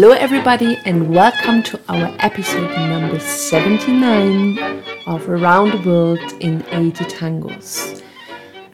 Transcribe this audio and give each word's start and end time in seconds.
Hello, 0.00 0.12
everybody, 0.12 0.78
and 0.86 1.14
welcome 1.14 1.62
to 1.62 1.78
our 1.90 2.16
episode 2.20 2.70
number 2.88 3.20
79 3.20 4.58
of 5.06 5.28
Around 5.28 5.72
the 5.72 5.90
World 5.90 6.32
in 6.40 6.64
80 6.70 7.04
Tangos. 7.04 8.02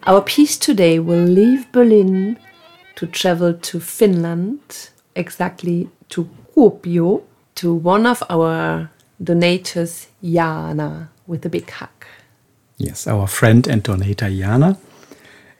Our 0.05 0.21
piece 0.21 0.57
today 0.57 1.01
will 1.01 1.25
leave 1.25 1.73
Berlin 1.73 2.39
to 2.95 3.09
travel 3.09 3.55
to 3.55 3.81
Finland, 3.81 4.91
exactly 5.17 5.91
to 6.11 6.31
Kuopio, 6.55 7.25
to 7.57 7.75
one 7.75 8.07
of 8.07 8.23
our 8.31 8.89
donators, 9.21 10.07
Jana, 10.23 11.11
with 11.27 11.45
a 11.45 11.49
big 11.49 11.69
hug. 11.69 12.07
Yes, 12.77 13.09
our 13.09 13.27
friend 13.27 13.67
and 13.67 13.83
donator 13.83 14.31
Jana. 14.31 14.79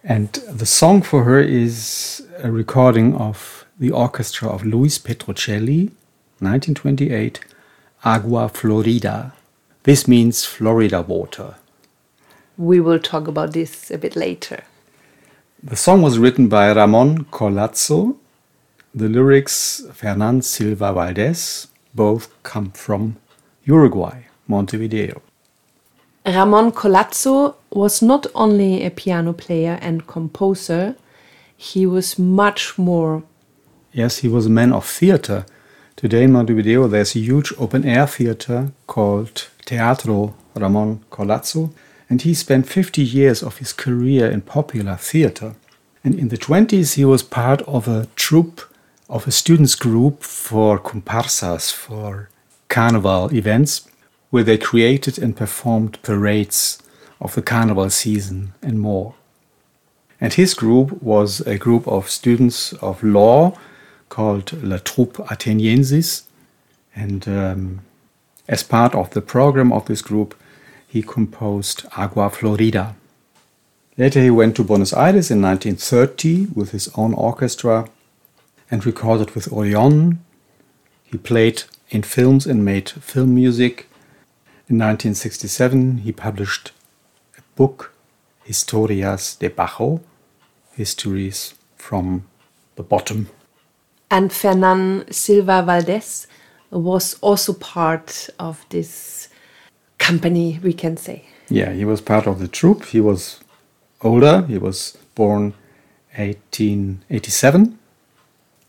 And 0.05 0.33
the 0.49 0.67
song 0.67 1.03
for 1.03 1.25
her 1.25 1.41
is 1.41 2.25
a 2.39 2.53
recording 2.53 3.17
of 3.17 3.56
the 3.79 3.91
orchestra 3.91 4.49
of 4.49 4.65
Luis 4.65 4.99
Petrocelli, 4.99 5.91
1928, 6.41 7.41
Agua 8.05 8.49
Florida. 8.49 9.35
This 9.83 10.09
means 10.09 10.45
Florida 10.45 11.03
water. 11.03 11.57
We 12.57 12.81
will 12.81 12.99
talk 12.99 13.29
about 13.29 13.53
this 13.53 13.91
a 13.91 13.99
bit 13.99 14.17
later. 14.17 14.65
The 15.63 15.77
song 15.77 16.01
was 16.01 16.19
written 16.19 16.49
by 16.49 16.73
Ramon 16.73 17.27
Collazo. 17.27 18.17
The 18.95 19.09
lyrics, 19.09 19.83
Fernán 19.93 20.43
Silva 20.43 20.93
Valdés, 20.95 21.67
both 21.95 22.31
come 22.43 22.71
from 22.71 23.17
Uruguay, 23.65 24.23
Montevideo. 24.49 25.21
Ramon 26.25 26.73
Collazo 26.73 27.57
was 27.71 28.01
not 28.01 28.27
only 28.35 28.85
a 28.85 28.91
piano 28.91 29.33
player 29.35 29.79
and 29.83 30.07
composer, 30.07 30.97
he 31.57 31.85
was 31.85 32.19
much 32.19 32.79
more. 32.79 33.23
Yes, 33.97 34.19
he 34.19 34.29
was 34.29 34.45
a 34.45 34.51
man 34.51 34.75
of 34.75 34.85
theater. 34.85 35.47
Today 35.97 36.25
in 36.25 36.33
Montevideo, 36.33 36.87
there's 36.87 37.17
a 37.17 37.19
huge 37.19 37.55
open 37.57 37.87
air 37.87 38.07
theater 38.07 38.73
called 38.87 39.49
Teatro 39.65 40.35
Ramon 40.55 41.01
Collazo, 41.11 41.71
and 42.11 42.21
he 42.21 42.35
spent 42.35 42.69
50 42.69 43.01
years 43.01 43.43
of 43.43 43.57
his 43.57 43.73
career 43.73 44.31
in 44.31 44.43
popular 44.43 44.97
theater. 44.97 45.55
And 46.05 46.15
in 46.15 46.29
the 46.29 46.37
20s, 46.37 46.97
he 46.97 47.07
was 47.07 47.23
part 47.23 47.63
of 47.63 47.89
a 47.89 48.07
troupe 48.17 48.61
of 49.09 49.27
a 49.27 49.31
students' 49.31 49.75
group 49.75 50.23
for 50.23 50.79
comparsas, 50.79 51.73
for 51.73 52.29
carnival 52.69 53.33
events 53.33 53.89
where 54.29 54.45
they 54.45 54.59
created 54.59 55.19
and 55.19 55.35
performed 55.35 56.03
parades 56.03 56.79
of 57.19 57.35
the 57.35 57.41
carnival 57.41 57.89
season 57.89 58.53
and 58.61 58.79
more. 58.79 59.15
And 60.21 60.35
his 60.35 60.53
group 60.53 61.03
was 61.03 61.41
a 61.41 61.57
group 61.57 61.89
of 61.89 62.11
students 62.11 62.75
of 62.75 63.03
law 63.03 63.57
called 64.09 64.63
La 64.63 64.79
Troupe 64.79 65.17
Ateniensis. 65.29 66.25
And 66.95 67.29
um, 67.29 67.81
as 68.49 68.63
part 68.63 68.95
of 68.95 69.11
the 69.11 69.21
program 69.21 69.73
of 69.73 69.87
this 69.87 70.03
group, 70.03 70.35
he 70.87 71.03
composed 71.03 71.85
Agua 71.97 72.31
Florida. 72.31 72.95
Later, 73.99 74.23
he 74.23 74.31
went 74.31 74.57
to 74.57 74.65
Buenos 74.65 74.93
Aires 74.93 75.31
in 75.31 75.43
1930 75.43 76.49
with 76.55 76.71
his 76.73 76.89
own 76.97 77.15
orchestra 77.15 77.89
and 78.71 78.85
recorded 78.85 79.35
with 79.35 79.53
Orion. 79.53 80.21
He 81.05 81.19
played 81.19 81.65
in 81.91 82.03
films 82.03 82.47
and 82.47 82.65
made 82.65 82.91
film 82.91 83.35
music 83.35 83.89
in 84.69 84.79
1967, 84.79 85.99
he 85.99 86.11
published 86.11 86.73
a 87.39 87.43
book, 87.55 87.93
Historias 88.45 89.39
de 89.39 89.49
Bajo, 89.49 90.01
Histories 90.73 91.55
from 91.77 92.25
the 92.75 92.83
Bottom. 92.83 93.29
And 94.11 94.33
Fernan 94.33 95.05
Silva 95.11 95.65
Valdés 95.67 96.27
was 96.71 97.15
also 97.21 97.53
part 97.53 98.29
of 98.39 98.65
this 98.69 99.29
company, 99.99 100.61
we 100.63 100.73
can 100.73 100.97
say. 100.97 101.25
Yeah, 101.49 101.73
he 101.73 101.85
was 101.85 102.01
part 102.01 102.27
of 102.27 102.39
the 102.39 102.49
troupe. 102.49 102.85
He 102.87 103.01
was 103.01 103.41
older. 104.03 104.43
He 104.43 104.59
was 104.59 104.97
born 105.15 105.55
1887, 106.17 107.79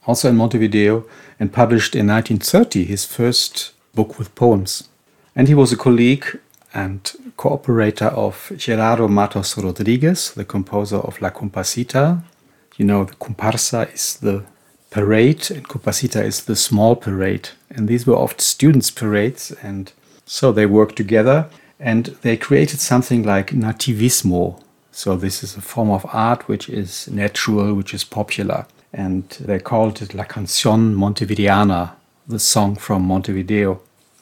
also 0.06 0.30
in 0.30 0.36
Montevideo, 0.36 1.06
and 1.40 1.54
published 1.54 1.96
in 1.96 2.08
1930 2.08 2.86
his 2.86 3.06
first 3.06 3.74
book 3.94 4.20
with 4.20 4.34
poems. 4.36 4.90
And 5.36 5.48
he 5.48 5.56
was 5.56 5.72
a 5.72 5.78
colleague 5.78 6.40
and 6.74 7.04
cooperator 7.38 8.12
of 8.14 8.52
Gerardo 8.58 9.08
Matos 9.08 9.58
Rodriguez, 9.58 10.32
the 10.32 10.46
composer 10.46 10.98
of 10.98 11.22
La 11.22 11.30
Cumparsita. 11.30 12.24
You 12.78 12.86
know, 12.86 13.06
the 13.06 13.16
comparsa 13.16 13.94
is 13.94 14.18
the 14.18 14.44
parade, 14.90 15.52
and 15.52 15.68
Cumparsita 15.68 16.24
is 16.24 16.46
the 16.46 16.56
small 16.56 16.96
parade. 16.96 17.50
And 17.70 17.88
these 17.88 18.08
were 18.08 18.16
often 18.16 18.40
students' 18.40 18.92
parades, 18.92 19.52
and 19.62 19.92
so 20.26 20.52
they 20.52 20.66
worked 20.66 20.96
together 20.96 21.50
and 21.80 22.06
they 22.22 22.38
created 22.38 22.80
something 22.80 23.24
like 23.24 23.52
nativismo. 23.52 24.62
So, 24.92 25.16
this 25.16 25.44
is 25.44 25.56
a 25.56 25.62
form 25.62 25.92
of 25.92 26.08
art 26.12 26.48
which 26.48 26.70
is 26.70 27.08
natural, 27.08 27.76
which 27.76 27.94
is 27.94 28.04
popular. 28.04 28.66
And 28.92 29.30
they 29.40 29.60
called 29.60 30.02
it 30.02 30.16
La 30.16 30.24
Canción 30.24 30.96
Montevideana, 30.96 31.92
the 32.28 32.40
song 32.40 32.76
from 32.76 33.04
Montevideo. 33.04 33.80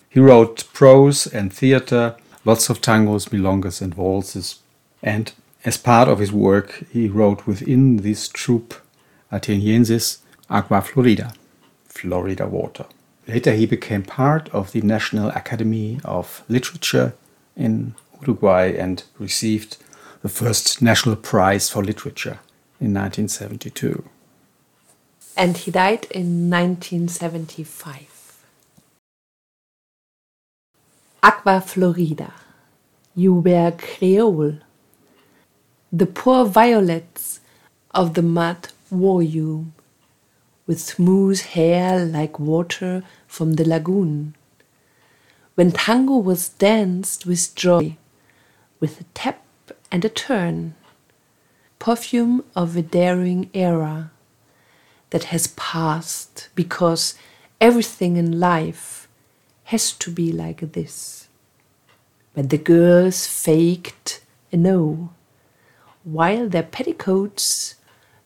He 0.10 0.20
wrote 0.20 0.66
prose 0.74 1.28
and 1.28 1.54
theater, 1.54 2.18
lots 2.44 2.70
of 2.70 2.82
tangos, 2.82 3.30
milongas, 3.30 3.82
and 3.82 3.94
waltzes. 3.94 4.60
And 5.02 5.32
as 5.64 5.78
part 5.78 6.10
of 6.10 6.20
his 6.20 6.34
work, 6.34 6.84
he 6.92 7.08
wrote 7.08 7.48
within 7.48 7.98
this 7.98 8.28
troupe 8.28 8.76
Ateniensis 9.32 10.20
Agua 10.50 10.82
Florida, 10.82 11.34
Florida 11.88 12.46
water. 12.48 12.86
Later, 13.28 13.54
he 13.54 13.66
became 13.66 14.04
part 14.04 14.48
of 14.50 14.72
the 14.72 14.82
National 14.82 15.30
Academy 15.30 16.00
of 16.06 16.44
Literature 16.48 17.16
in 17.56 17.96
Uruguay 18.22 18.76
and 18.78 19.04
received 19.18 19.78
the 20.22 20.30
first 20.30 20.82
National 20.82 21.16
Prize 21.16 21.70
for 21.70 21.84
Literature 21.84 22.40
in 22.80 22.94
1972. 22.94 24.08
And 25.36 25.58
he 25.58 25.72
died 25.72 26.06
in 26.12 26.50
1975. 26.50 28.44
Agua 31.24 31.60
Florida, 31.62 32.34
you 33.16 33.34
were 33.34 33.72
Creole. 33.72 34.60
The 35.92 36.06
poor 36.06 36.46
violets 36.46 37.40
of 37.92 38.14
the 38.14 38.22
mud 38.22 38.68
wore 38.92 39.24
you, 39.24 39.72
with 40.68 40.80
smooth 40.80 41.42
hair 41.42 42.06
like 42.06 42.40
water 42.40 43.04
from 43.28 43.54
the 43.54 43.68
lagoon. 43.68 44.36
When 45.56 45.72
tango 45.72 46.18
was 46.18 46.50
danced 46.50 47.26
with 47.26 47.56
joy, 47.56 47.98
with 48.80 49.02
a 49.02 49.06
tap 49.14 49.44
and 49.92 50.04
a 50.04 50.10
turn, 50.10 50.76
perfume 51.80 52.44
of 52.56 52.76
a 52.76 52.82
daring 52.82 53.50
era 53.54 54.12
that 55.12 55.26
has 55.26 55.48
passed 55.48 56.50
because 56.56 57.16
everything 57.62 58.18
in 58.18 58.40
life 58.40 59.08
has 59.66 59.92
to 59.94 60.12
be 60.12 60.32
like 60.32 60.74
this. 60.74 61.28
But 62.34 62.50
the 62.50 62.58
girls 62.58 63.26
faked 63.26 64.22
a 64.52 64.58
no, 64.58 65.12
while 66.04 66.50
their 66.50 66.64
petticoats 66.64 67.76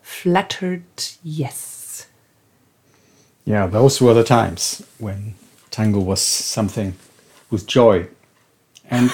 fluttered 0.02 0.84
yes. 1.24 1.79
Yeah, 3.46 3.68
those 3.68 4.02
were 4.02 4.14
the 4.14 4.24
times 4.24 4.84
when 5.00 5.36
tango 5.72 6.00
was 6.00 6.22
something 6.22 6.94
with 7.50 7.68
joy. 7.68 8.08
And, 8.90 9.12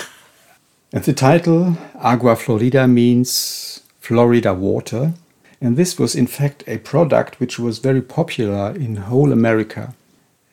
and 0.91 1.03
the 1.03 1.13
title, 1.13 1.77
Agua 1.95 2.35
Florida, 2.35 2.87
means 2.87 3.81
Florida 3.99 4.53
water. 4.53 5.13
And 5.61 5.77
this 5.77 5.97
was, 5.97 6.15
in 6.15 6.27
fact, 6.27 6.63
a 6.67 6.77
product 6.79 7.39
which 7.39 7.57
was 7.57 7.79
very 7.79 8.01
popular 8.01 8.75
in 8.75 8.97
whole 8.97 9.31
America. 9.31 9.93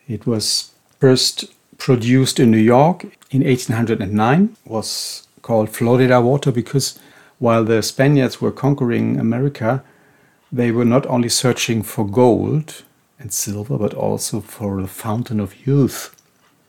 It 0.08 0.26
was 0.26 0.70
first 1.00 1.46
produced 1.78 2.38
in 2.38 2.50
New 2.50 2.58
York 2.58 3.04
in 3.32 3.42
1809 3.42 4.56
was 4.64 5.26
called 5.42 5.68
Florida 5.68 6.20
water 6.20 6.52
because 6.52 6.98
while 7.38 7.64
the 7.64 7.82
Spaniards 7.82 8.40
were 8.40 8.52
conquering 8.52 9.18
America, 9.18 9.82
they 10.52 10.70
were 10.70 10.84
not 10.84 11.06
only 11.06 11.28
searching 11.28 11.82
for 11.82 12.06
gold 12.06 12.84
and 13.22 13.32
silver, 13.32 13.78
but 13.78 13.94
also 13.94 14.40
for 14.40 14.82
the 14.82 14.88
fountain 14.88 15.40
of 15.40 15.66
youth. 15.66 16.14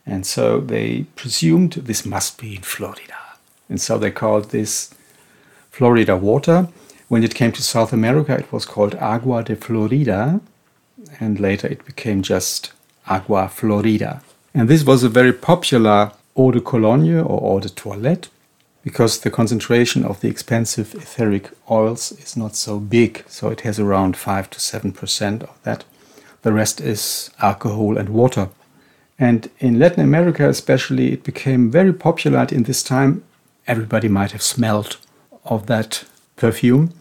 And 0.05 0.25
so 0.25 0.59
they 0.59 1.05
presumed 1.15 1.73
this 1.73 2.05
must 2.05 2.37
be 2.37 2.55
in 2.55 2.61
Florida. 2.61 3.17
And 3.67 3.81
so 3.81 3.97
they 3.97 4.11
called 4.11 4.51
this 4.51 4.93
Florida 5.71 6.15
water. 6.15 6.67
When 7.07 7.23
it 7.23 7.35
came 7.35 7.51
to 7.53 7.63
South 7.63 7.91
America, 7.91 8.37
it 8.37 8.51
was 8.51 8.65
called 8.65 8.95
Agua 8.95 9.43
de 9.43 9.55
Florida. 9.55 10.39
And 11.19 11.39
later 11.39 11.67
it 11.67 11.85
became 11.85 12.21
just 12.21 12.71
Agua 13.07 13.49
Florida. 13.49 14.21
And 14.53 14.69
this 14.69 14.83
was 14.83 15.03
a 15.03 15.09
very 15.09 15.33
popular 15.33 16.11
eau 16.35 16.51
de 16.51 16.61
cologne 16.61 17.19
or 17.19 17.39
eau 17.43 17.59
de 17.59 17.69
toilette 17.69 18.29
because 18.83 19.19
the 19.19 19.31
concentration 19.31 20.03
of 20.03 20.19
the 20.19 20.27
expensive 20.27 20.93
etheric 20.95 21.49
oils 21.71 22.11
is 22.11 22.35
not 22.35 22.55
so 22.55 22.79
big. 22.79 23.23
So 23.27 23.49
it 23.49 23.61
has 23.61 23.79
around 23.79 24.17
5 24.17 24.49
to 24.49 24.59
7% 24.59 25.43
of 25.43 25.63
that. 25.63 25.85
The 26.43 26.53
rest 26.53 26.81
is 26.81 27.31
alcohol 27.39 27.97
and 27.97 28.09
water. 28.09 28.49
And 29.17 29.49
in 29.59 29.79
Latin 29.79 30.03
America, 30.03 30.47
especially, 30.49 31.13
it 31.13 31.23
became 31.23 31.71
very 31.71 31.93
popular 31.93 32.45
in 32.51 32.63
this 32.63 32.83
time. 32.83 33.23
Everybody 33.65 34.09
might 34.09 34.31
have 34.31 34.43
smelled 34.43 34.97
of 35.45 35.67
that 35.67 36.03
perfume. 36.35 36.93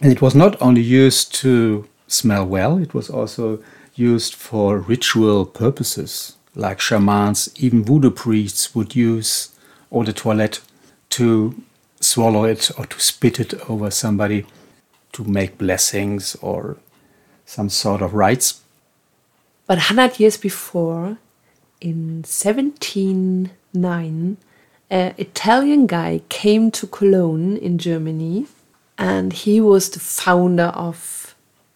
And 0.00 0.12
it 0.12 0.22
was 0.22 0.34
not 0.36 0.60
only 0.62 0.80
used 0.80 1.34
to 1.36 1.88
smell 2.06 2.46
well, 2.46 2.78
it 2.78 2.94
was 2.94 3.10
also 3.10 3.60
used 3.96 4.34
for 4.36 4.78
ritual 4.78 5.44
purposes, 5.44 6.36
like 6.54 6.80
shamans, 6.80 7.48
even 7.56 7.84
voodoo 7.84 8.10
priests 8.10 8.76
would 8.76 8.94
use 8.94 9.48
eau 9.90 10.04
de 10.04 10.12
toilette 10.12 10.60
to 11.10 11.54
swallow 12.00 12.44
it 12.44 12.70
or 12.78 12.86
to 12.86 13.00
spit 13.00 13.40
it 13.40 13.54
over 13.68 13.90
somebody 13.90 14.46
to 15.12 15.24
make 15.24 15.58
blessings 15.58 16.36
or 16.40 16.76
some 17.44 17.68
sort 17.68 18.02
of 18.02 18.14
rites. 18.14 18.62
But 19.68 19.76
100 19.76 20.18
years 20.18 20.36
before, 20.38 21.18
in 21.80 22.24
1709, 22.26 24.36
an 24.90 25.14
Italian 25.18 25.86
guy 25.86 26.22
came 26.30 26.70
to 26.70 26.86
Cologne 26.86 27.58
in 27.58 27.76
Germany 27.76 28.46
and 28.96 29.34
he 29.34 29.60
was 29.60 29.90
the 29.90 30.00
founder 30.00 30.72
of 30.74 31.34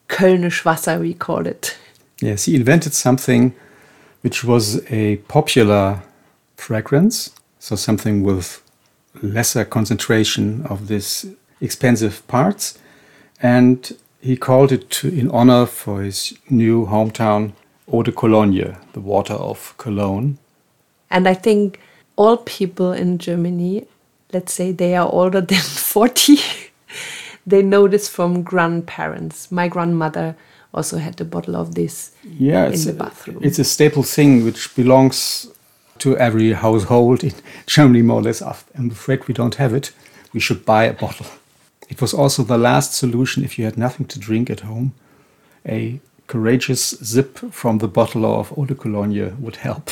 Kölnisch 0.09 0.65
Wasser, 0.65 0.99
we 0.99 1.13
call 1.13 1.47
it. 1.47 1.77
Yes, 2.23 2.47
he 2.47 2.57
invented 2.57 2.95
something 2.95 3.55
which 4.23 4.43
was 4.43 4.83
a 4.91 5.17
popular 5.29 6.01
fragrance, 6.57 7.33
so 7.59 7.77
something 7.77 8.23
with 8.23 8.63
lesser 9.21 9.67
concentration 9.67 10.65
of 10.67 10.89
these 10.89 11.27
expensive 11.61 12.27
parts, 12.27 12.79
and 13.43 13.95
he 14.23 14.37
called 14.37 14.73
it 14.73 14.89
to, 14.91 15.09
in 15.09 15.31
honor 15.31 15.67
for 15.67 16.01
his 16.01 16.33
new 16.49 16.87
hometown, 16.87 17.53
Eau 17.91 18.03
de 18.03 18.13
Cologne, 18.13 18.77
the 18.93 19.01
water 19.01 19.35
of 19.35 19.75
Cologne. 19.77 20.39
And 21.11 21.29
I 21.29 21.35
think 21.35 21.81
all 22.17 22.37
people 22.39 22.93
in 22.93 23.19
Germany, 23.19 23.87
let's 24.33 24.53
say 24.53 24.73
they 24.73 24.95
are 24.95 25.09
older 25.11 25.41
than 25.53 25.61
40, 25.61 26.39
they 27.47 27.63
know 27.63 27.89
this 27.89 28.09
from 28.09 28.43
grandparents. 28.43 29.51
My 29.51 29.69
grandmother 29.69 30.37
also 30.75 30.99
had 30.99 31.21
a 31.21 31.25
bottle 31.25 31.57
of 31.57 31.75
this 31.75 32.13
yeah, 32.25 32.67
in 32.67 32.73
it's, 32.73 32.85
the 32.85 32.93
a, 32.93 32.95
bathroom. 32.95 33.39
it's 33.43 33.59
a 33.59 33.65
staple 33.65 34.03
thing 34.03 34.45
which 34.45 34.75
belongs 34.75 35.47
to 35.99 36.17
every 36.17 36.53
household 36.53 37.23
in 37.23 37.33
Germany, 37.67 38.03
more 38.03 38.21
or 38.21 38.23
less. 38.23 38.43
I'm 38.43 38.91
afraid 38.91 39.29
we 39.29 39.35
don't 39.35 39.57
have 39.57 39.75
it. 39.75 39.93
We 40.33 40.41
should 40.41 40.65
buy 40.65 40.85
a 40.85 40.93
bottle. 40.93 41.27
It 41.89 42.01
was 42.01 42.15
also 42.15 42.43
the 42.43 42.57
last 42.57 42.95
solution 42.95 43.45
if 43.45 43.59
you 43.59 43.67
had 43.67 43.77
nothing 43.77 44.07
to 44.07 44.19
drink 44.19 44.49
at 44.49 44.61
home. 44.61 44.95
A 45.69 46.01
courageous 46.33 46.97
zip 47.05 47.39
from 47.51 47.79
the 47.79 47.89
bottle 47.89 48.25
of 48.25 48.53
eau 48.57 48.65
de 48.65 48.75
cologne 48.75 49.37
would 49.39 49.57
help. 49.57 49.91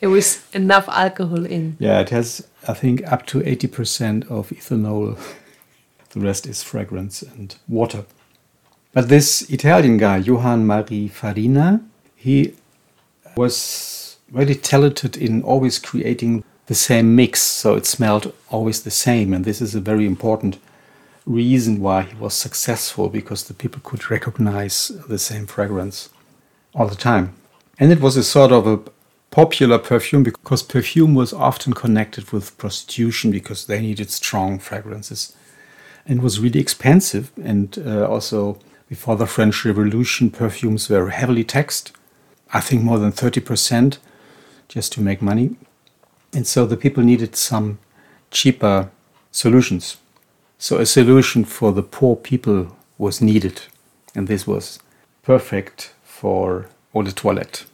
It 0.00 0.06
was 0.06 0.40
enough 0.54 0.88
alcohol 0.88 1.44
in. 1.44 1.76
Yeah, 1.78 2.00
it 2.00 2.08
has, 2.10 2.48
I 2.66 2.72
think, 2.72 3.02
up 3.12 3.26
to 3.26 3.40
80% 3.40 4.30
of 4.30 4.48
ethanol. 4.48 5.18
The 6.10 6.20
rest 6.20 6.46
is 6.46 6.62
fragrance 6.62 7.22
and 7.22 7.54
water. 7.68 8.04
But 8.94 9.08
this 9.08 9.42
Italian 9.50 9.98
guy, 9.98 10.16
Johann 10.16 10.66
Maria 10.66 11.10
Farina, 11.10 11.80
he 12.16 12.54
was 13.36 14.16
very 14.30 14.54
talented 14.54 15.16
in 15.16 15.42
always 15.42 15.78
creating 15.78 16.42
the 16.66 16.74
same 16.74 17.14
mix, 17.14 17.42
so 17.42 17.76
it 17.76 17.84
smelled 17.84 18.32
always 18.48 18.82
the 18.82 18.90
same. 18.90 19.34
And 19.34 19.44
this 19.44 19.60
is 19.60 19.74
a 19.74 19.80
very 19.80 20.06
important 20.06 20.58
reason 21.26 21.80
why 21.80 22.02
he 22.02 22.14
was 22.16 22.34
successful 22.34 23.08
because 23.08 23.44
the 23.44 23.54
people 23.54 23.80
could 23.82 24.10
recognize 24.10 24.88
the 25.08 25.18
same 25.18 25.46
fragrance 25.46 26.10
all 26.74 26.86
the 26.86 26.94
time. 26.94 27.34
And 27.78 27.90
it 27.90 28.00
was 28.00 28.16
a 28.16 28.22
sort 28.22 28.52
of 28.52 28.66
a 28.66 28.80
popular 29.30 29.78
perfume 29.78 30.22
because 30.22 30.62
perfume 30.62 31.14
was 31.14 31.32
often 31.32 31.72
connected 31.72 32.30
with 32.30 32.56
prostitution 32.58 33.30
because 33.30 33.66
they 33.66 33.80
needed 33.80 34.10
strong 34.10 34.58
fragrances 34.58 35.34
and 36.06 36.18
it 36.18 36.22
was 36.22 36.40
really 36.40 36.60
expensive. 36.60 37.32
And 37.42 37.78
uh, 37.84 38.06
also, 38.08 38.58
before 38.88 39.16
the 39.16 39.26
French 39.26 39.64
Revolution, 39.64 40.30
perfumes 40.30 40.88
were 40.88 41.10
heavily 41.10 41.44
taxed. 41.44 41.92
I 42.52 42.60
think 42.60 42.82
more 42.82 42.98
than 42.98 43.12
30% 43.12 43.98
just 44.68 44.92
to 44.92 45.00
make 45.00 45.22
money. 45.22 45.56
And 46.32 46.46
so 46.46 46.66
the 46.66 46.76
people 46.76 47.02
needed 47.02 47.36
some 47.36 47.78
cheaper 48.30 48.90
solutions. 49.30 49.96
So 50.64 50.78
a 50.78 50.86
solution 50.86 51.44
for 51.44 51.72
the 51.72 51.82
poor 51.82 52.16
people 52.16 52.74
was 52.96 53.20
needed. 53.20 53.60
And 54.14 54.28
this 54.28 54.46
was 54.46 54.78
perfect 55.22 55.92
for 56.02 56.68
eau 56.94 57.02
de 57.02 57.12
toilette. 57.12 57.66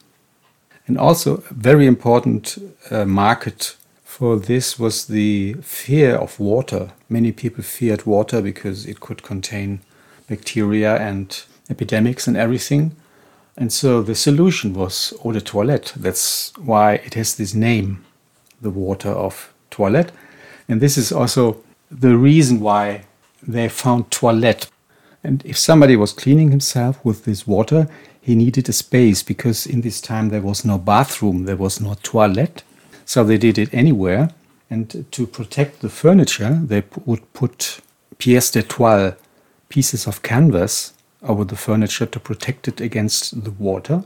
And 0.88 0.98
also, 0.98 1.36
a 1.36 1.54
very 1.54 1.86
important 1.86 2.58
uh, 2.90 3.04
market 3.04 3.76
for 4.02 4.40
this 4.40 4.76
was 4.76 5.06
the 5.06 5.54
fear 5.62 6.16
of 6.16 6.40
water. 6.40 6.90
Many 7.08 7.30
people 7.30 7.62
feared 7.62 8.06
water 8.06 8.42
because 8.42 8.86
it 8.86 8.98
could 8.98 9.22
contain 9.22 9.82
bacteria 10.26 10.96
and 10.96 11.44
epidemics 11.70 12.26
and 12.26 12.36
everything. 12.36 12.96
And 13.56 13.72
so 13.72 14.02
the 14.02 14.16
solution 14.16 14.74
was 14.74 15.14
eau 15.24 15.30
de 15.30 15.40
toilette. 15.40 15.92
That's 15.94 16.52
why 16.58 16.94
it 16.94 17.14
has 17.14 17.36
this 17.36 17.54
name, 17.54 18.04
the 18.60 18.70
water 18.70 19.10
of 19.10 19.54
toilette. 19.70 20.10
And 20.68 20.80
this 20.80 20.98
is 20.98 21.12
also 21.12 21.62
the 21.90 22.16
reason 22.16 22.60
why 22.60 23.04
they 23.42 23.68
found 23.68 24.10
toilette. 24.10 24.70
And 25.24 25.44
if 25.44 25.58
somebody 25.58 25.96
was 25.96 26.12
cleaning 26.12 26.50
himself 26.50 27.04
with 27.04 27.24
this 27.24 27.46
water, 27.46 27.88
he 28.20 28.34
needed 28.34 28.68
a 28.68 28.72
space 28.72 29.22
because 29.22 29.66
in 29.66 29.80
this 29.80 30.00
time 30.00 30.28
there 30.28 30.40
was 30.42 30.64
no 30.64 30.78
bathroom, 30.78 31.44
there 31.44 31.56
was 31.56 31.80
no 31.80 31.94
toilet. 32.02 32.62
So 33.04 33.24
they 33.24 33.38
did 33.38 33.58
it 33.58 33.72
anywhere. 33.74 34.30
And 34.70 35.04
to 35.10 35.26
protect 35.26 35.80
the 35.80 35.88
furniture, 35.88 36.60
they 36.62 36.84
would 37.04 37.32
put 37.32 37.80
pièces 38.18 38.52
de 38.52 38.62
toile, 38.62 39.16
pieces 39.68 40.06
of 40.06 40.22
canvas, 40.22 40.94
over 41.22 41.44
the 41.44 41.56
furniture 41.56 42.06
to 42.06 42.20
protect 42.20 42.68
it 42.68 42.80
against 42.80 43.44
the 43.44 43.50
water, 43.50 44.04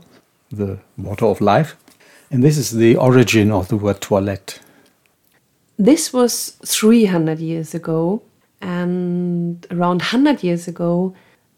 the 0.51 0.79
water 0.97 1.25
of 1.25 1.41
life. 1.41 1.75
And 2.31 2.43
this 2.43 2.57
is 2.57 2.71
the 2.71 2.95
origin 2.95 3.51
of 3.51 3.67
the 3.67 3.77
word 3.77 4.01
toilette. 4.01 4.59
This 5.77 6.13
was 6.13 6.51
300 6.63 7.39
years 7.39 7.75
ago, 7.75 8.21
and 8.61 9.65
around 9.69 10.01
100 10.01 10.41
years 10.41 10.67
ago, 10.69 11.13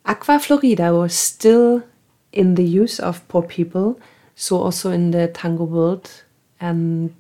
Agua 0.06 0.40
Florida 0.40 0.94
was 0.94 1.14
still 1.14 1.84
in 2.32 2.56
the 2.56 2.64
use 2.64 3.00
of 3.00 3.28
poor 3.28 3.44
people, 3.44 4.00
so 4.36 4.58
also 4.58 4.90
in 4.92 5.12
the 5.12 5.28
tango 5.28 5.66
world. 5.66 6.10
And 6.60 7.14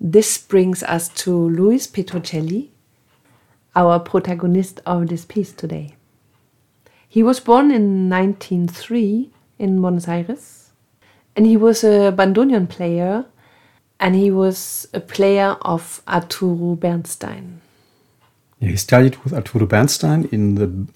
this 0.00 0.38
brings 0.38 0.84
us 0.84 1.08
to 1.24 1.34
Luis 1.34 1.88
Petrocelli, 1.88 2.68
our 3.74 3.98
protagonist 3.98 4.80
of 4.86 5.08
this 5.08 5.24
piece 5.24 5.52
today. 5.52 5.96
He 7.08 7.22
was 7.22 7.40
born 7.40 7.72
in 7.72 8.08
1903 8.08 9.30
in 9.58 9.80
Buenos 9.80 10.06
Aires, 10.06 10.70
and 11.34 11.46
he 11.46 11.56
was 11.56 11.82
a 11.82 12.12
bandoneon 12.12 12.68
player 12.68 13.24
and 13.98 14.14
he 14.14 14.30
was 14.30 14.88
a 14.92 15.00
player 15.00 15.56
of 15.62 16.02
Arturo 16.06 16.74
Bernstein. 16.74 17.60
Yeah, 18.60 18.70
he 18.70 18.76
studied 18.76 19.16
with 19.24 19.32
Arturo 19.32 19.66
Bernstein 19.66 20.28
in 20.32 20.54
the 20.54 20.86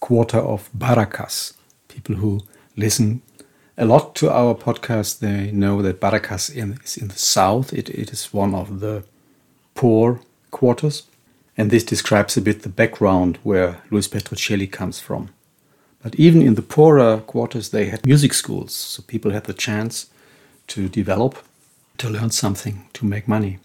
quarter 0.00 0.38
of 0.38 0.70
Barracas. 0.74 1.54
People 1.88 2.16
who 2.16 2.40
listen 2.76 3.22
a 3.76 3.84
lot 3.84 4.14
to 4.16 4.30
our 4.30 4.54
podcast, 4.54 5.20
they 5.20 5.50
know 5.52 5.82
that 5.82 6.00
Barracas 6.00 6.50
is 6.50 6.96
in 6.96 7.08
the 7.08 7.18
south. 7.18 7.72
It, 7.72 7.88
it 7.90 8.12
is 8.12 8.32
one 8.32 8.54
of 8.54 8.80
the 8.80 9.04
poor 9.74 10.20
quarters. 10.50 11.04
And 11.56 11.70
this 11.70 11.84
describes 11.84 12.36
a 12.36 12.40
bit 12.40 12.62
the 12.62 12.68
background 12.68 13.38
where 13.42 13.82
Luis 13.90 14.08
Petrocelli 14.08 14.70
comes 14.70 15.00
from. 15.00 15.30
But 16.02 16.14
even 16.14 16.42
in 16.42 16.54
the 16.54 16.62
poorer 16.62 17.18
quarters, 17.18 17.70
they 17.70 17.86
had 17.86 18.06
music 18.06 18.32
schools, 18.32 18.74
so 18.74 19.02
people 19.02 19.32
had 19.32 19.44
the 19.44 19.52
chance 19.52 20.08
to 20.68 20.88
develop, 20.88 21.36
to 22.00 22.10
learn 22.10 22.30
something, 22.30 22.86
to 22.94 23.06
make 23.06 23.28
money. 23.28 23.58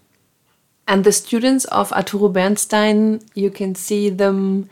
And 0.86 1.02
the 1.04 1.12
students 1.12 1.64
of 1.66 1.92
Arturo 1.92 2.28
Bernstein, 2.28 3.20
you 3.34 3.50
can 3.50 3.74
see 3.74 4.08
them, 4.08 4.70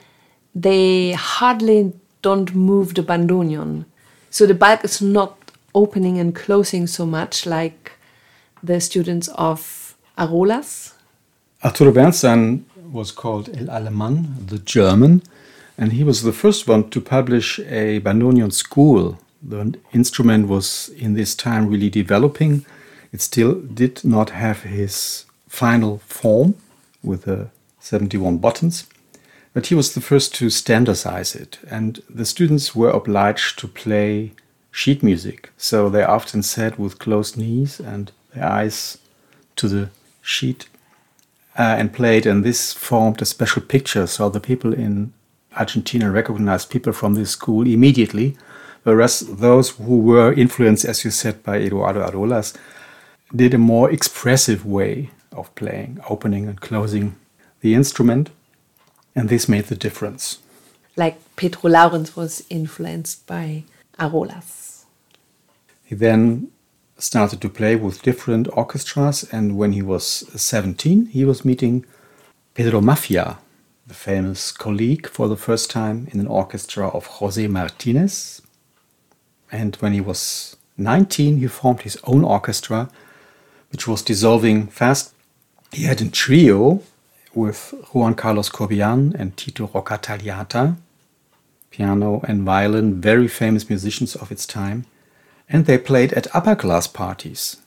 they 0.55 1.13
hardly 1.13 1.93
don't 2.23 2.55
move 2.55 2.95
the 2.95 3.03
bandoneon. 3.03 3.85
So 4.31 4.47
the 4.47 4.55
bulk 4.55 4.85
is 4.85 5.03
not 5.03 5.37
opening 5.75 6.19
and 6.19 6.35
closing 6.35 6.87
so 6.87 7.05
much 7.05 7.47
like 7.47 7.93
the 8.63 8.81
students 8.81 9.29
of 9.29 9.97
Arolas. 10.17 10.95
Arturo 11.65 11.93
Bernstein 11.93 12.65
was 12.93 13.11
called 13.11 13.49
El 13.49 13.67
Alemán, 13.67 14.47
the 14.47 14.59
German, 14.59 15.23
and 15.77 15.93
he 15.93 16.05
was 16.05 16.23
the 16.23 16.33
first 16.33 16.69
one 16.69 16.91
to 16.91 17.01
publish 17.01 17.59
a 17.59 18.01
bandoneon 18.01 18.53
school. 18.53 19.19
The 19.43 19.75
instrument 19.93 20.49
was 20.49 20.91
in 20.97 21.15
this 21.15 21.35
time 21.35 21.69
really 21.69 21.91
developing. 21.91 22.65
It 23.15 23.21
still 23.21 23.55
did 23.61 24.05
not 24.05 24.31
have 24.31 24.63
his 24.63 25.25
final 25.49 25.99
form 25.99 26.57
with 27.01 27.23
the 27.23 27.51
71 27.79 28.39
buttons, 28.39 28.89
but 29.53 29.69
he 29.69 29.77
was 29.77 29.95
the 29.95 30.01
first 30.01 30.35
to 30.35 30.51
standardize 30.51 31.37
it. 31.37 31.61
And 31.71 32.03
the 32.11 32.25
students 32.25 32.75
were 32.75 32.91
obliged 32.91 33.61
to 33.61 33.69
play 33.69 34.33
sheet 34.73 35.05
music. 35.05 35.53
So 35.57 35.89
they 35.89 36.03
often 36.03 36.43
sat 36.43 36.77
with 36.77 36.99
closed 36.99 37.39
knees 37.39 37.79
and 37.79 38.11
their 38.33 38.47
eyes 38.47 38.99
to 39.55 39.69
the 39.69 39.91
sheet 40.21 40.67
uh, 41.57 41.77
and 41.79 41.93
played, 41.93 42.27
and 42.27 42.45
this 42.45 42.73
formed 42.73 43.23
a 43.23 43.27
special 43.27 43.63
picture. 43.63 44.09
So 44.09 44.29
the 44.29 44.41
people 44.41 44.75
in 44.75 45.13
Argentina 45.57 46.11
recognized 46.11 46.69
people 46.69 46.93
from 46.93 47.15
this 47.15 47.31
school 47.31 47.65
immediately, 47.65 48.37
whereas 48.83 49.21
those 49.21 49.71
who 49.71 50.01
were 50.01 50.33
influenced, 50.33 50.85
as 50.85 51.05
you 51.05 51.13
said, 51.13 51.45
by 51.45 51.59
Eduardo 51.59 52.11
Arolas, 52.11 52.55
did 53.35 53.55
a 53.55 53.59
more 53.59 53.91
expressive 53.91 54.65
way 54.65 55.11
of 55.33 55.55
playing, 55.55 56.01
opening 56.09 56.49
and 56.49 56.61
closing 56.61 57.17
the 57.61 57.75
instrument, 57.75 58.31
and 59.15 59.29
this 59.29 59.49
made 59.49 59.65
the 59.65 59.77
difference. 59.77 60.39
Like 60.97 61.19
Pedro 61.37 61.71
Laurenz 61.71 62.17
was 62.17 62.45
influenced 62.49 63.27
by 63.27 63.65
Arolas. 63.99 64.85
He 65.85 65.95
then 65.95 66.49
started 66.99 67.41
to 67.41 67.49
play 67.49 67.77
with 67.77 68.03
different 68.03 68.49
orchestras, 68.57 69.25
and 69.33 69.57
when 69.57 69.73
he 69.73 69.83
was 69.83 70.05
17, 70.05 71.07
he 71.07 71.25
was 71.25 71.45
meeting 71.45 71.85
Pedro 72.55 72.81
Maffia, 72.81 73.39
the 73.87 73.95
famous 73.95 74.53
colleague, 74.53 75.09
for 75.09 75.29
the 75.29 75.37
first 75.37 75.71
time 75.71 76.09
in 76.13 76.21
an 76.21 76.29
orchestra 76.29 76.89
of 76.89 77.07
Jose 77.07 77.47
Martinez. 77.49 78.41
And 79.51 79.75
when 79.77 79.93
he 79.93 80.01
was 80.01 80.57
19, 80.79 81.39
he 81.39 81.47
formed 81.49 81.83
his 81.83 81.99
own 82.05 82.25
orchestra, 82.25 82.89
which 83.75 83.87
was 83.87 84.01
dissolving 84.01 84.69
fast. 84.69 85.13
He 85.73 85.83
had 85.83 86.01
a 86.01 86.09
trio 86.09 86.81
with 87.35 87.75
Juan 87.93 88.15
Carlos 88.15 88.49
Cobian 88.49 89.13
and 89.19 89.37
Tito 89.37 89.67
Roccatagliata, 89.67 90.77
piano 91.71 92.23
and 92.27 92.45
violin, 92.45 93.01
very 93.01 93.29
famous 93.29 93.69
musicians 93.69 94.17
of 94.17 94.33
its 94.33 94.47
time 94.47 94.87
and 95.49 95.67
they 95.67 95.79
played 95.79 96.13
at 96.13 96.35
upper 96.35 96.57
class 96.57 96.87
parties. 96.87 97.59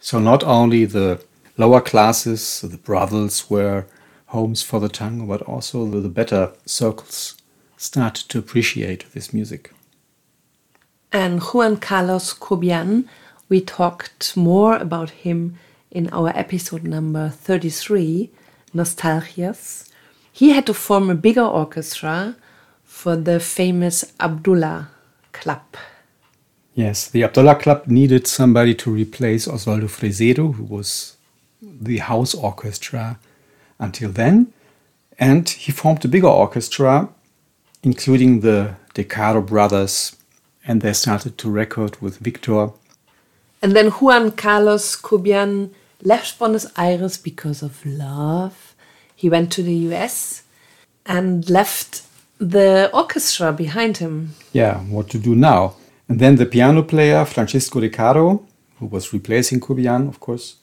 So 0.00 0.18
not 0.18 0.44
only 0.44 0.84
the 0.84 1.22
lower 1.56 1.80
classes, 1.80 2.60
the 2.60 2.76
brothels 2.76 3.48
were 3.48 3.86
homes 4.26 4.62
for 4.62 4.80
the 4.80 4.88
tango, 4.88 5.26
but 5.26 5.42
also 5.42 5.86
the 5.86 6.08
better 6.08 6.52
circles 6.66 7.36
started 7.76 8.28
to 8.28 8.38
appreciate 8.38 9.12
this 9.12 9.32
music. 9.32 9.72
And 11.12 11.40
Juan 11.40 11.76
Carlos 11.76 12.34
Cobian, 12.34 13.08
we 13.48 13.60
talked 13.60 14.36
more 14.36 14.76
about 14.76 15.10
him 15.10 15.58
in 15.90 16.08
our 16.10 16.30
episode 16.30 16.84
number 16.84 17.28
33, 17.28 18.30
Nostalgias. 18.74 19.90
He 20.32 20.50
had 20.50 20.66
to 20.66 20.74
form 20.74 21.10
a 21.10 21.14
bigger 21.14 21.44
orchestra 21.44 22.36
for 22.84 23.16
the 23.16 23.38
famous 23.38 24.04
Abdullah 24.18 24.88
Club. 25.32 25.62
Yes, 26.74 27.06
the 27.08 27.22
Abdullah 27.22 27.54
Club 27.54 27.86
needed 27.86 28.26
somebody 28.26 28.74
to 28.74 28.90
replace 28.90 29.46
Osvaldo 29.46 29.88
Fresedo, 29.88 30.54
who 30.54 30.64
was 30.64 31.16
the 31.62 31.98
house 31.98 32.34
orchestra 32.34 33.18
until 33.78 34.10
then. 34.10 34.52
And 35.18 35.48
he 35.48 35.70
formed 35.70 36.04
a 36.04 36.08
bigger 36.08 36.26
orchestra, 36.28 37.08
including 37.82 38.40
the 38.40 38.74
De 38.94 39.04
Caro 39.04 39.40
brothers, 39.40 40.16
and 40.66 40.80
they 40.80 40.92
started 40.92 41.38
to 41.38 41.50
record 41.50 42.00
with 42.00 42.18
Victor. 42.18 42.70
And 43.64 43.74
then 43.74 43.92
Juan 43.92 44.30
Carlos 44.32 44.94
Cobian 44.94 45.70
left 46.02 46.38
Buenos 46.38 46.66
Aires 46.76 47.16
because 47.16 47.62
of 47.62 47.86
love. 47.86 48.74
He 49.16 49.30
went 49.30 49.50
to 49.52 49.62
the 49.62 49.74
US 49.88 50.42
and 51.06 51.48
left 51.48 52.02
the 52.36 52.90
orchestra 52.92 53.54
behind 53.54 53.96
him. 53.96 54.34
Yeah, 54.52 54.80
what 54.80 55.08
to 55.12 55.18
do 55.18 55.34
now? 55.34 55.76
And 56.10 56.20
then 56.20 56.36
the 56.36 56.44
piano 56.44 56.82
player, 56.82 57.24
Francisco 57.24 57.80
De 57.80 57.88
Caro, 57.88 58.46
who 58.80 58.84
was 58.84 59.14
replacing 59.14 59.60
Cobian, 59.60 60.08
of 60.08 60.20
course, 60.20 60.56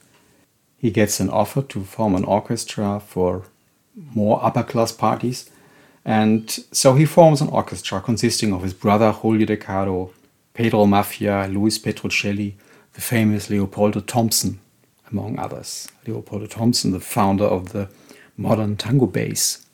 he 0.77 0.91
gets 0.91 1.19
an 1.19 1.31
offer 1.31 1.63
to 1.63 1.83
form 1.83 2.13
an 2.13 2.23
orchestra 2.23 2.99
for 2.99 3.45
more 4.13 4.39
upper 4.45 4.61
class 4.61 4.91
parties. 4.91 5.49
And 6.05 6.47
so 6.71 6.93
he 6.93 7.05
forms 7.05 7.41
an 7.41 7.47
orchestra 7.47 7.99
consisting 7.99 8.53
of 8.53 8.61
his 8.61 8.75
brother 8.75 9.11
Julio 9.11 9.47
De 9.47 9.57
Caro, 9.57 10.11
Pedro 10.53 10.85
Maffia, 10.85 11.51
Luis 11.51 11.79
Petrocelli, 11.79 12.53
the 12.93 13.01
famous 13.01 13.49
Leopoldo 13.49 13.99
Thompson, 13.99 14.59
among 15.11 15.39
others. 15.39 15.87
Leopoldo 16.05 16.45
Thompson, 16.45 16.91
the 16.91 16.99
founder 16.99 17.45
of 17.45 17.71
the 17.71 17.89
modern 18.37 18.75
tango 18.75 19.05
bass. 19.05 19.65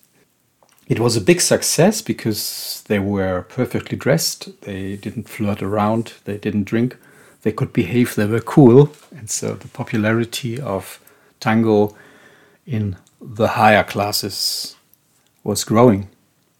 It 0.88 1.00
was 1.00 1.18
a 1.18 1.22
big 1.22 1.42
success 1.42 2.02
because 2.02 2.84
they 2.88 3.00
were 3.00 3.42
perfectly 3.42 3.98
dressed, 3.98 4.62
they 4.62 4.96
didn't 4.96 5.28
flirt 5.28 5.62
around, 5.62 6.14
they 6.24 6.38
didn't 6.38 6.64
drink, 6.64 6.96
they 7.42 7.52
could 7.52 7.74
behave, 7.74 8.16
they 8.16 8.26
were 8.26 8.40
cool. 8.40 8.92
And 9.16 9.30
so 9.30 9.54
the 9.56 9.68
popularity 9.68 10.60
of 10.60 11.00
tango 11.40 11.96
in 12.66 12.96
the 13.20 13.50
higher 13.50 13.84
classes 13.84 14.76
was 15.44 15.64
growing, 15.64 16.08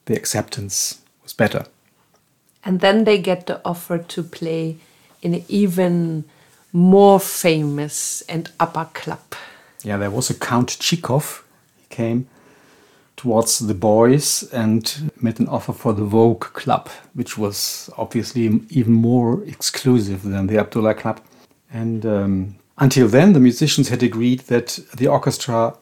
the 0.06 0.16
acceptance 0.16 1.02
was 1.24 1.34
better. 1.34 1.66
And 2.66 2.82
then 2.82 3.06
they 3.06 3.18
get 3.18 3.48
the 3.48 3.62
offer 3.64 3.98
to 3.98 4.24
play 4.24 4.78
in 5.22 5.46
even 5.48 6.26
more 6.72 7.20
famous 7.20 8.22
and 8.24 8.50
upper 8.60 8.90
club. 8.94 9.22
Yeah, 9.84 9.98
there 9.98 10.12
was 10.12 10.30
a 10.30 10.34
Count 10.34 10.70
Chikov. 10.70 11.44
He 11.78 11.96
came 11.96 12.28
towards 13.16 13.60
the 13.60 13.74
boys 13.74 14.44
and 14.54 15.12
made 15.22 15.40
an 15.40 15.48
offer 15.48 15.74
for 15.74 15.94
the 15.94 16.06
Vogue 16.06 16.42
Club, 16.42 16.90
which 17.14 17.38
was 17.38 17.90
obviously 17.98 18.62
even 18.70 18.94
more 18.94 19.44
exclusive 19.44 20.22
than 20.24 20.48
the 20.48 20.60
Abdullah 20.60 20.94
Club. 20.94 21.20
And 21.74 22.06
um, 22.06 22.56
until 22.78 23.08
then, 23.08 23.34
the 23.34 23.40
musicians 23.40 23.90
had 23.90 24.04
agreed 24.04 24.42
that 24.42 24.80
the 24.96 25.08
orchestra, 25.08 25.76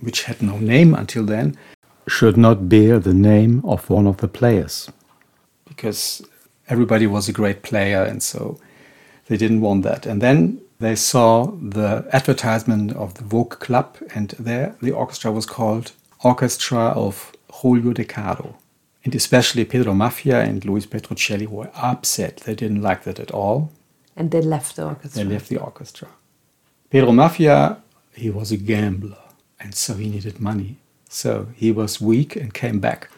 which 0.00 0.24
had 0.24 0.42
no 0.42 0.58
name 0.58 0.94
until 0.94 1.24
then, 1.24 1.56
should 2.08 2.36
not 2.36 2.68
bear 2.68 2.98
the 2.98 3.14
name 3.14 3.62
of 3.64 3.88
one 3.88 4.06
of 4.06 4.18
the 4.18 4.28
players. 4.28 4.90
Because 5.66 6.22
everybody 6.68 7.06
was 7.06 7.28
a 7.28 7.32
great 7.32 7.62
player, 7.62 8.02
and 8.02 8.22
so 8.22 8.58
they 9.26 9.36
didn't 9.36 9.60
want 9.60 9.82
that. 9.84 10.06
And 10.06 10.20
then 10.20 10.60
they 10.80 10.96
saw 10.96 11.46
the 11.46 12.06
advertisement 12.12 12.92
of 12.92 13.14
the 13.14 13.24
Vogue 13.24 13.58
Club, 13.60 13.96
and 14.14 14.30
there 14.38 14.74
the 14.82 14.92
orchestra 14.92 15.30
was 15.30 15.46
called 15.46 15.92
orchestra 16.24 16.88
of 16.88 17.32
Julio 17.52 17.92
De 17.92 18.04
Caro. 18.04 18.56
And 19.04 19.14
especially 19.14 19.64
Pedro 19.64 19.92
Maffia 19.94 20.42
and 20.42 20.64
Luis 20.64 20.86
Petrocelli 20.86 21.48
were 21.48 21.70
upset. 21.74 22.38
They 22.38 22.54
didn't 22.54 22.82
like 22.82 23.02
that 23.02 23.18
at 23.18 23.32
all. 23.32 23.72
And 24.16 24.30
they 24.30 24.40
left 24.40 24.76
the 24.76 24.84
orchestra. 24.84 25.24
They 25.24 25.30
left 25.30 25.48
the 25.48 25.56
orchestra. 25.58 26.08
Pedro 26.90 27.10
Maffia, 27.10 27.78
he 28.14 28.30
was 28.30 28.52
a 28.52 28.56
gambler, 28.56 29.16
and 29.58 29.74
so 29.74 29.94
he 29.94 30.08
needed 30.08 30.40
money. 30.40 30.76
So 31.08 31.48
he 31.56 31.72
was 31.72 32.00
weak 32.00 32.36
and 32.36 32.52
came 32.54 32.78
back. 32.78 33.08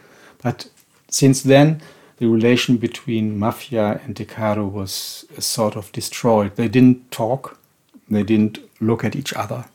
But 0.43 0.69
since 1.09 1.43
then, 1.43 1.81
the 2.19 2.27
relation 2.27 2.77
between 2.77 3.39
Maffia 3.39 4.05
and 4.05 4.15
De 4.15 4.25
Caro 4.25 4.67
was 4.67 5.25
uh, 5.37 5.41
sort 5.41 5.77
of 5.77 5.91
destroyed. 5.93 6.57
They 6.57 6.69
didn't 6.69 7.11
talk, 7.11 7.59
they 8.09 8.23
didn't 8.23 8.59
look 8.81 9.05
at 9.05 9.17
each 9.17 9.33
other. 9.33 9.67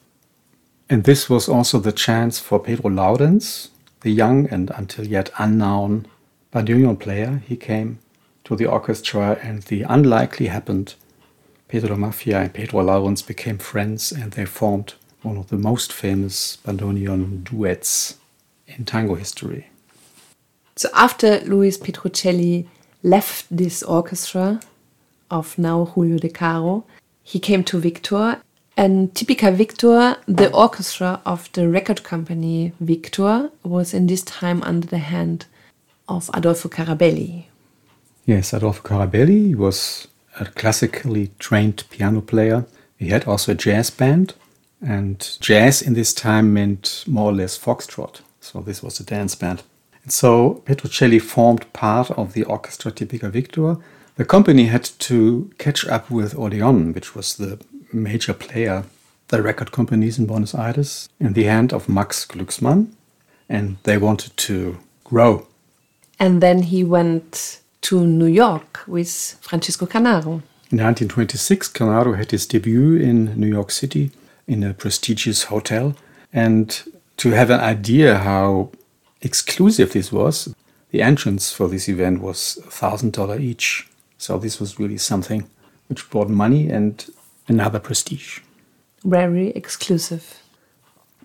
And 0.89 1.03
this 1.03 1.29
was 1.29 1.48
also 1.48 1.79
the 1.79 1.91
chance 1.91 2.39
for 2.39 2.60
Pedro 2.60 2.89
Laurenz, 2.89 3.69
the 4.01 4.12
young 4.12 4.48
and 4.48 4.72
until 4.72 5.05
yet 5.05 5.29
unknown 5.38 6.08
bandoneon 6.51 7.00
player. 7.00 7.43
He 7.46 7.55
came 7.55 8.00
to 8.46 8.55
the 8.55 8.65
orchestra, 8.65 9.38
and 9.43 9.62
the 9.63 9.84
unlikely 9.84 10.48
happened. 10.48 10.96
Pedro 11.67 11.96
Maffia 11.96 12.41
and 12.41 12.53
Pedro 12.53 12.81
Laurenz 12.84 13.22
became 13.25 13.60
friends, 13.60 14.12
and 14.12 14.31
they 14.31 14.46
formed 14.46 14.96
one 15.22 15.38
of 15.38 15.50
the 15.50 15.58
most 15.58 15.93
famous 15.93 16.58
bandoneon 16.65 17.43
duets 17.43 18.17
in 18.65 18.86
tango 18.86 19.15
history. 19.15 19.68
So 20.79 20.88
after 20.93 21.41
Luis 21.41 21.77
Petrocelli 21.77 22.65
left 23.03 23.48
this 23.51 23.83
orchestra 23.83 24.62
of 25.29 25.57
now 25.57 25.83
Julio 25.83 26.17
De 26.17 26.29
Caro, 26.29 26.86
he 27.21 27.38
came 27.38 27.65
to 27.65 27.79
Victor 27.79 28.41
and 28.77 29.13
Tipica 29.13 29.53
Victor, 29.53 30.15
the 30.25 30.50
orchestra 30.53 31.21
of 31.25 31.51
the 31.51 31.67
record 31.67 32.03
company 32.03 32.71
Victor, 32.79 33.51
was 33.62 33.93
in 33.93 34.07
this 34.07 34.21
time 34.21 34.63
under 34.63 34.88
the 34.88 35.00
hand 35.00 35.48
of 36.07 36.29
Adolfo 36.33 36.69
Carabelli. 36.69 37.48
Yes, 38.25 38.53
Adolfo 38.53 38.81
Carabelli 38.81 39.53
was 39.55 40.07
a 40.39 40.45
classically 40.45 41.31
trained 41.39 41.83
piano 41.89 42.21
player. 42.21 42.65
He 42.98 43.09
had 43.09 43.25
also 43.25 43.51
a 43.51 43.55
jazz 43.55 43.89
band, 43.89 44.33
and 44.79 45.29
jazz 45.41 45.81
in 45.81 45.93
this 45.93 46.13
time 46.13 46.53
meant 46.53 47.03
more 47.05 47.31
or 47.31 47.33
less 47.33 47.57
foxtrot. 47.57 48.21
So 48.39 48.62
this 48.62 48.81
was 48.81 49.01
a 49.01 49.03
dance 49.03 49.36
band. 49.36 49.63
So 50.09 50.63
Petrocelli 50.65 51.21
formed 51.21 51.71
part 51.73 52.11
of 52.11 52.33
the 52.33 52.43
orchestra 52.43 52.91
Tipica 52.91 53.29
Victor. 53.29 53.77
The 54.15 54.25
company 54.25 54.65
had 54.65 54.83
to 54.83 55.49
catch 55.57 55.87
up 55.87 56.09
with 56.11 56.37
Odeon, 56.37 56.93
which 56.93 57.15
was 57.15 57.37
the 57.37 57.59
major 57.93 58.33
player, 58.33 58.83
the 59.29 59.41
record 59.41 59.71
companies 59.71 60.19
in 60.19 60.25
Buenos 60.25 60.53
Aires, 60.53 61.07
in 61.19 61.33
the 61.33 61.43
hand 61.43 61.71
of 61.71 61.87
Max 61.87 62.25
Glucksmann, 62.25 62.91
and 63.47 63.77
they 63.83 63.97
wanted 63.97 64.35
to 64.37 64.77
grow. 65.03 65.47
And 66.19 66.41
then 66.41 66.63
he 66.63 66.83
went 66.83 67.61
to 67.81 68.05
New 68.05 68.25
York 68.25 68.81
with 68.87 69.37
Francisco 69.41 69.85
Canaro. 69.85 70.41
In 70.71 70.77
1926, 70.77 71.69
Canaro 71.69 72.17
had 72.17 72.31
his 72.31 72.45
debut 72.45 72.95
in 72.95 73.39
New 73.39 73.47
York 73.47 73.71
City 73.71 74.11
in 74.47 74.63
a 74.63 74.73
prestigious 74.73 75.43
hotel. 75.43 75.95
And 76.33 76.79
to 77.17 77.31
have 77.31 77.49
an 77.49 77.59
idea 77.59 78.19
how 78.19 78.71
exclusive 79.21 79.93
this 79.93 80.11
was, 80.11 80.53
the 80.91 81.01
entrance 81.01 81.51
for 81.53 81.67
this 81.67 81.88
event 81.88 82.21
was 82.21 82.59
$1,000 82.63 83.39
each. 83.39 83.89
So 84.17 84.38
this 84.38 84.59
was 84.59 84.79
really 84.79 84.97
something 84.97 85.49
which 85.88 86.09
brought 86.09 86.29
money 86.29 86.69
and 86.69 87.05
another 87.47 87.79
prestige. 87.79 88.39
Very 89.03 89.49
exclusive. 89.49 90.41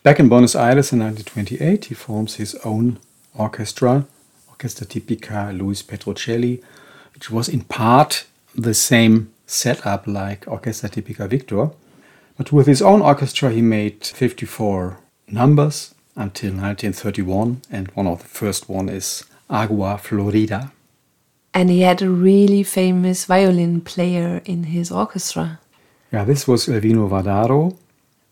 Back 0.02 0.20
in 0.20 0.28
Buenos 0.28 0.54
Aires 0.54 0.92
in 0.92 1.00
1928, 1.00 1.86
he 1.86 1.94
forms 1.94 2.36
his 2.36 2.54
own 2.56 2.98
orchestra, 3.34 4.06
Orchestra 4.48 4.86
Tipica 4.86 5.56
Luis 5.56 5.82
Petrocelli, 5.82 6.62
which 7.14 7.30
was 7.30 7.48
in 7.48 7.62
part 7.62 8.26
the 8.54 8.74
same 8.74 9.32
setup 9.46 10.06
like 10.06 10.44
Orchestra 10.46 10.88
Tipica 10.88 11.28
Victor. 11.28 11.70
But 12.36 12.52
with 12.52 12.66
his 12.66 12.82
own 12.82 13.00
orchestra, 13.00 13.50
he 13.50 13.62
made 13.62 14.04
54 14.04 14.98
numbers 15.28 15.93
until 16.16 16.50
1931, 16.50 17.62
and 17.70 17.88
one 17.94 18.06
of 18.06 18.22
the 18.22 18.28
first 18.28 18.68
one 18.68 18.88
is 18.88 19.24
Agua 19.50 19.98
Florida. 19.98 20.72
And 21.52 21.70
he 21.70 21.82
had 21.82 22.02
a 22.02 22.10
really 22.10 22.62
famous 22.62 23.24
violin 23.24 23.80
player 23.80 24.42
in 24.44 24.64
his 24.64 24.90
orchestra. 24.90 25.60
Yeah, 26.12 26.24
this 26.24 26.46
was 26.46 26.66
Elvino 26.66 27.08
Vardaro, 27.08 27.76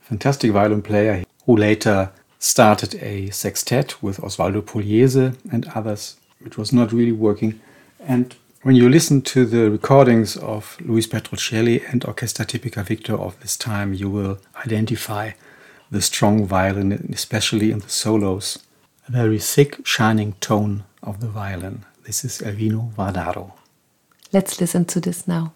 fantastic 0.01 0.51
violin 0.53 0.83
player 0.83 1.25
who 1.47 1.57
later 1.57 2.11
started 2.39 2.97
a 2.97 3.31
sextet 3.31 4.03
with 4.03 4.19
Osvaldo 4.19 4.63
Pugliese 4.63 5.37
and 5.51 5.67
others, 5.75 6.17
which 6.41 6.59
was 6.59 6.73
not 6.73 6.93
really 6.93 7.13
working. 7.13 7.61
And 8.01 8.35
when 8.63 8.75
you 8.75 8.89
listen 8.89 9.23
to 9.23 9.45
the 9.45 9.71
recordings 9.71 10.37
of 10.37 10.77
Luis 10.81 11.07
Petrocelli 11.07 11.83
and 11.91 12.05
Orchestra 12.05 12.45
Tipica 12.45 12.85
Victor 12.85 13.15
of 13.15 13.39
this 13.41 13.57
time, 13.57 13.95
you 13.95 14.09
will 14.11 14.39
identify 14.65 15.33
the 15.93 16.01
strong 16.01 16.47
violin, 16.47 16.91
especially 17.13 17.71
in 17.71 17.81
the 17.81 17.89
solos. 17.89 18.59
A 19.07 19.13
very 19.13 19.39
thick, 19.39 19.87
shining 19.87 20.33
tone 20.41 20.85
of 21.03 21.21
the 21.21 21.29
violin. 21.29 21.85
This 22.07 22.25
is 22.25 22.41
Elvino 22.41 22.95
Vardaro. 22.95 23.53
Let's 24.33 24.59
listen 24.59 24.87
to 24.87 25.01
this 25.01 25.29
now. 25.29 25.53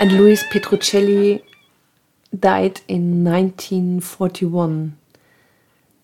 And 0.00 0.12
Luis 0.12 0.44
Petrocelli 0.44 1.42
died 2.38 2.80
in 2.86 3.24
1941 3.24 4.96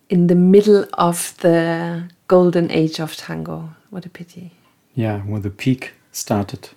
in 0.09 0.27
the 0.27 0.35
middle 0.35 0.87
of 0.95 1.37
the 1.39 2.11
golden 2.27 2.71
age 2.71 2.99
of 2.99 3.17
tango. 3.17 3.71
What 3.91 4.07
a 4.07 4.11
pity. 4.11 4.53
Yeah, 4.95 5.21
when 5.21 5.43
the 5.43 5.51
peak 5.51 5.93
started 6.11 6.71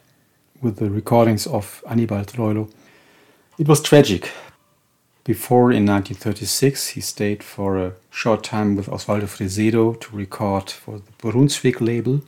with 0.62 0.78
the 0.78 0.90
recordings 0.90 1.48
of 1.48 1.84
Anibal 1.90 2.24
Troilo. 2.24 2.70
It 3.58 3.68
was 3.68 3.82
tragic. 3.82 4.32
Before, 5.24 5.72
in 5.72 5.86
1936, 5.86 6.90
he 6.90 7.02
stayed 7.02 7.44
for 7.44 7.78
a 7.78 7.94
short 8.10 8.44
time 8.44 8.76
with 8.76 8.88
Osvaldo 8.88 9.28
Fresedo 9.28 10.00
to 10.00 10.16
record 10.16 10.70
for 10.70 11.00
the 11.00 11.12
Brunswick 11.18 11.82
label. 11.82 12.22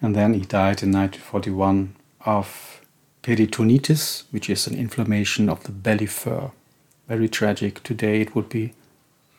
And 0.00 0.16
then 0.16 0.34
he 0.34 0.40
died 0.40 0.82
in 0.82 0.92
1941 0.92 1.94
of 2.24 2.80
peritonitis, 3.22 4.24
which 4.30 4.50
is 4.50 4.66
an 4.66 4.76
inflammation 4.76 5.48
of 5.48 5.62
the 5.64 5.72
belly 5.72 6.06
fur. 6.06 6.50
Very 7.08 7.28
tragic. 7.28 7.82
Today 7.82 8.20
it 8.20 8.34
would 8.34 8.48
be 8.48 8.74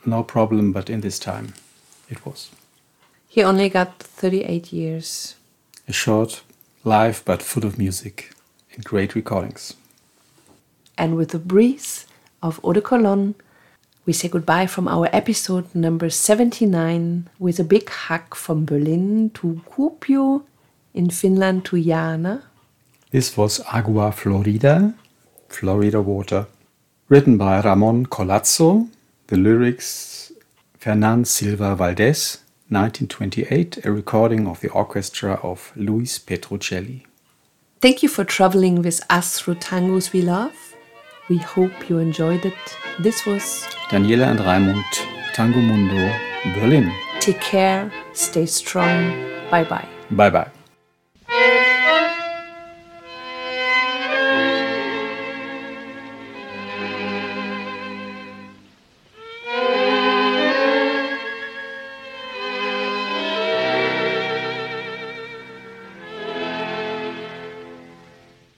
no 0.06 0.24
problem, 0.24 0.72
but 0.72 0.90
in 0.90 1.02
this 1.02 1.20
time 1.20 1.54
it 2.10 2.26
was. 2.26 2.50
He 3.28 3.44
only 3.44 3.70
got 3.70 4.00
38 4.00 4.72
years. 4.72 5.36
A 5.88 5.94
short 5.94 6.44
life, 6.84 7.24
but 7.26 7.42
full 7.42 7.66
of 7.66 7.78
music 7.78 8.32
and 8.74 8.84
great 8.84 9.16
recordings. 9.16 9.74
And 10.98 11.16
with 11.16 11.30
the 11.30 11.40
breeze 11.40 12.06
of 12.42 12.60
Eau 12.64 12.74
de 12.74 12.82
Cologne, 12.82 13.36
we 14.06 14.14
say 14.14 14.28
goodbye 14.28 14.68
from 14.68 14.88
our 14.88 15.10
episode 15.12 15.74
number 15.74 16.10
79 16.10 17.30
with 17.40 17.60
a 17.60 17.64
big 17.64 17.90
hug 17.90 18.36
from 18.36 18.66
Berlin 18.66 19.32
to 19.32 19.62
Kuopio, 19.66 20.44
in 20.94 21.10
Finland 21.10 21.66
to 21.66 21.82
Jana, 21.82 22.44
this 23.14 23.38
was 23.38 23.62
Agua 23.72 24.12
Florida, 24.12 24.96
Florida 25.48 26.02
Water, 26.02 26.48
written 27.10 27.38
by 27.38 27.62
Ramon 27.62 28.08
Collazo, 28.08 28.90
the 29.28 29.38
lyrics 29.38 30.32
Fernan 30.80 31.24
Silva 31.24 31.76
Valdés, 31.76 32.40
1928, 32.70 33.86
a 33.86 33.92
recording 33.92 34.48
of 34.48 34.62
the 34.62 34.70
orchestra 34.70 35.34
of 35.44 35.72
Luis 35.76 36.18
Petrocelli. 36.18 37.04
Thank 37.82 38.02
you 38.02 38.10
for 38.10 38.24
traveling 38.24 38.82
with 38.82 39.00
us 39.12 39.38
through 39.38 39.56
tangos 39.56 40.12
we 40.12 40.24
love. 40.24 40.74
We 41.30 41.38
hope 41.38 41.90
you 41.90 42.00
enjoyed 42.00 42.46
it. 42.46 42.78
This 43.00 43.28
was 43.28 43.68
Daniela 43.92 44.32
and 44.32 44.40
Raimund, 44.40 44.92
Tango 45.36 45.60
Mundo, 45.60 46.12
Berlin. 46.56 46.92
Take 47.20 47.42
care, 47.42 47.92
stay 48.14 48.48
strong. 48.48 49.14
Bye 49.52 49.66
bye. 49.66 49.88
Bye 50.10 50.32
bye. 50.32 50.63